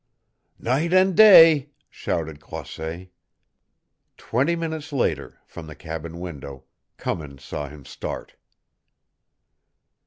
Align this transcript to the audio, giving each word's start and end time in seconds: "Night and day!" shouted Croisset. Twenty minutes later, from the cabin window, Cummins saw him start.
"Night 0.57 0.93
and 0.93 1.15
day!" 1.15 1.69
shouted 1.87 2.41
Croisset. 2.41 3.09
Twenty 4.17 4.55
minutes 4.55 4.91
later, 4.91 5.37
from 5.45 5.67
the 5.67 5.75
cabin 5.75 6.19
window, 6.19 6.63
Cummins 6.97 7.43
saw 7.43 7.67
him 7.69 7.85
start. 7.85 8.33